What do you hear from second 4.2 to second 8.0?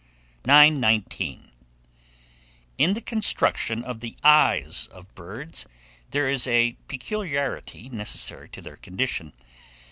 EYES of birds, there is a peculiarity